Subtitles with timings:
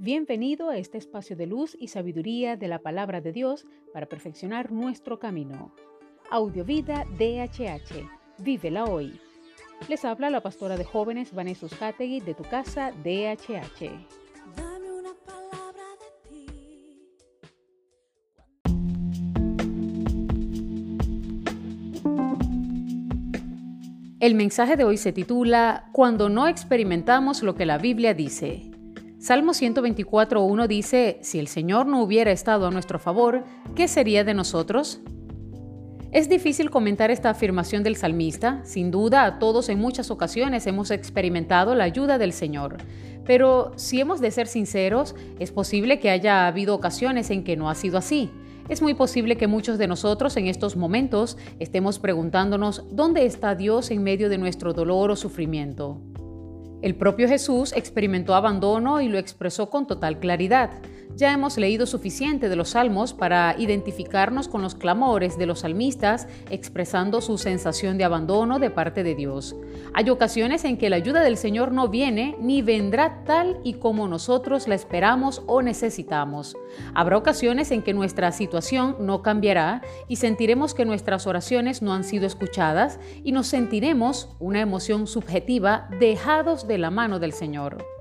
[0.00, 4.70] Bienvenido a este espacio de luz y sabiduría de la palabra de Dios para perfeccionar
[4.70, 5.74] nuestro camino.
[6.30, 8.08] Audiovida DHH.
[8.38, 9.18] Vívela hoy.
[9.88, 13.90] Les habla la pastora de jóvenes Vanessa Hategui de tu casa DHH.
[14.56, 16.46] Dame una palabra de ti.
[24.20, 28.77] El mensaje de hoy se titula Cuando no experimentamos lo que la Biblia dice.
[29.18, 33.42] Salmo 124.1 dice, si el Señor no hubiera estado a nuestro favor,
[33.74, 35.00] ¿qué sería de nosotros?
[36.12, 41.74] Es difícil comentar esta afirmación del salmista, sin duda todos en muchas ocasiones hemos experimentado
[41.74, 42.76] la ayuda del Señor,
[43.26, 47.68] pero si hemos de ser sinceros, es posible que haya habido ocasiones en que no
[47.68, 48.30] ha sido así.
[48.68, 53.90] Es muy posible que muchos de nosotros en estos momentos estemos preguntándonos dónde está Dios
[53.90, 56.00] en medio de nuestro dolor o sufrimiento.
[56.80, 60.70] El propio Jesús experimentó abandono y lo expresó con total claridad.
[61.18, 66.28] Ya hemos leído suficiente de los salmos para identificarnos con los clamores de los salmistas
[66.48, 69.56] expresando su sensación de abandono de parte de Dios.
[69.94, 74.06] Hay ocasiones en que la ayuda del Señor no viene ni vendrá tal y como
[74.06, 76.56] nosotros la esperamos o necesitamos.
[76.94, 82.04] Habrá ocasiones en que nuestra situación no cambiará y sentiremos que nuestras oraciones no han
[82.04, 87.97] sido escuchadas y nos sentiremos una emoción subjetiva dejados de la mano del Señor.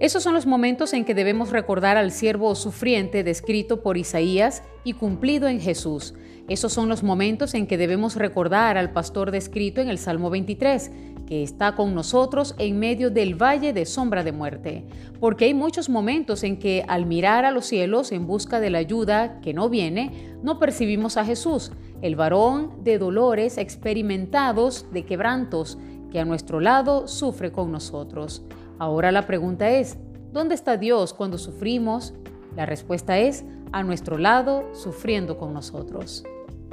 [0.00, 4.94] Esos son los momentos en que debemos recordar al siervo sufriente descrito por Isaías y
[4.94, 6.14] cumplido en Jesús.
[6.48, 10.90] Esos son los momentos en que debemos recordar al pastor descrito en el Salmo 23,
[11.26, 14.86] que está con nosotros en medio del valle de sombra de muerte.
[15.20, 18.78] Porque hay muchos momentos en que al mirar a los cielos en busca de la
[18.78, 25.76] ayuda que no viene, no percibimos a Jesús, el varón de dolores experimentados, de quebrantos,
[26.10, 28.42] que a nuestro lado sufre con nosotros.
[28.80, 29.98] Ahora la pregunta es,
[30.32, 32.14] ¿dónde está Dios cuando sufrimos?
[32.56, 36.24] La respuesta es, a nuestro lado, sufriendo con nosotros.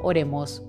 [0.01, 0.63] Oremos.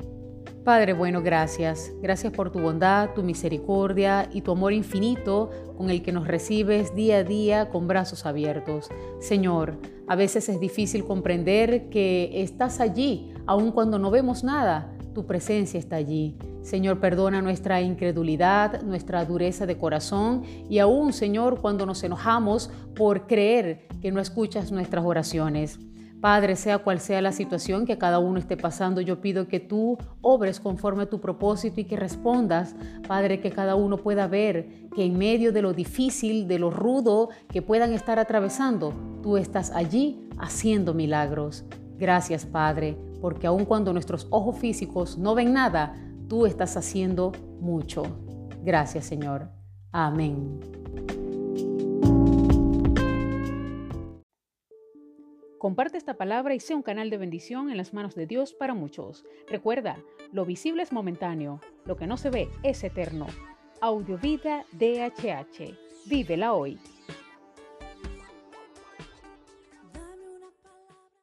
[0.64, 1.92] Padre bueno, gracias.
[2.02, 6.92] Gracias por tu bondad, tu misericordia y tu amor infinito con el que nos recibes
[6.96, 8.88] día a día con brazos abiertos.
[9.20, 9.78] Señor,
[10.08, 14.97] a veces es difícil comprender que estás allí, aun cuando no vemos nada.
[15.14, 16.36] Tu presencia está allí.
[16.62, 23.26] Señor, perdona nuestra incredulidad, nuestra dureza de corazón y aún, Señor, cuando nos enojamos por
[23.26, 25.78] creer que no escuchas nuestras oraciones.
[26.20, 29.96] Padre, sea cual sea la situación que cada uno esté pasando, yo pido que tú
[30.20, 32.74] obres conforme a tu propósito y que respondas,
[33.06, 37.28] Padre, que cada uno pueda ver que en medio de lo difícil, de lo rudo
[37.48, 38.92] que puedan estar atravesando,
[39.22, 41.64] tú estás allí haciendo milagros.
[41.98, 45.94] Gracias, Padre, porque aun cuando nuestros ojos físicos no ven nada,
[46.28, 48.02] tú estás haciendo mucho.
[48.62, 49.48] Gracias, Señor.
[49.92, 50.60] Amén.
[55.58, 58.74] Comparte esta palabra y sea un canal de bendición en las manos de Dios para
[58.74, 59.24] muchos.
[59.48, 59.98] Recuerda,
[60.32, 63.26] lo visible es momentáneo, lo que no se ve es eterno.
[63.80, 65.74] Audiovida DHH.
[66.06, 66.78] Vívela hoy.